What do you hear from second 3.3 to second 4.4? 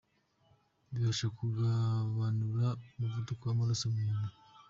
w’amaraso mu mubiri.